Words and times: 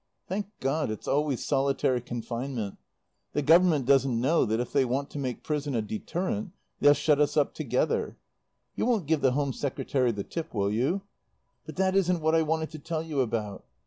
"Thank 0.25 0.47
God, 0.61 0.89
it's 0.89 1.07
always 1.07 1.45
solitary 1.45 2.01
confinement. 2.01 2.79
The 3.33 3.43
Government 3.43 3.85
doesn't 3.85 4.19
know 4.19 4.45
that 4.45 4.59
if 4.59 4.73
they 4.73 4.83
want 4.83 5.11
to 5.11 5.19
make 5.19 5.43
prison 5.43 5.75
a 5.75 5.81
deterrent 5.83 6.53
they'll 6.79 6.95
shut 6.95 7.19
us 7.19 7.37
up 7.37 7.53
together. 7.53 8.17
You 8.75 8.87
won't 8.87 9.05
give 9.05 9.21
the 9.21 9.33
Home 9.33 9.53
Secretary 9.53 10.11
the 10.11 10.23
tip, 10.23 10.55
will 10.55 10.71
you? 10.71 11.03
"But 11.67 11.75
that 11.75 11.95
isn't 11.95 12.19
what 12.19 12.33
I 12.33 12.41
wanted 12.41 12.71
to 12.71 12.79
tell 12.79 13.03
you 13.03 13.21
about. 13.21 13.63